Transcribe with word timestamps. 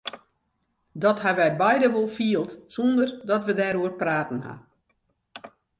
Dat 1.03 1.21
ha 1.23 1.31
we 1.39 1.47
beide 1.63 1.87
wol 1.95 2.09
field 2.17 2.51
sonder 2.75 3.09
dat 3.29 3.41
we 3.47 3.53
dêroer 3.61 3.93
praten 4.03 4.41
ha. 4.47 4.53